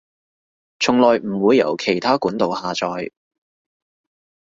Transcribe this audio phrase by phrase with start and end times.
[0.79, 3.11] 從來唔會由其它管道下載